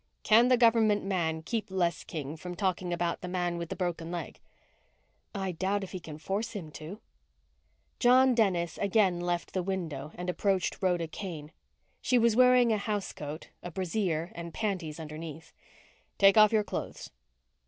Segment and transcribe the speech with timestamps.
[0.23, 4.09] "Can the government man keep Les King from talking about the man with the broken
[4.09, 4.39] leg?"
[5.35, 6.99] "I doubt if he can force him to."
[7.99, 11.51] John Dennis again left the window and approached Rhoda Kane.
[12.01, 15.53] She was wearing a housecoat, a brassiere and panties underneath.
[16.17, 17.11] "Take off your clothes."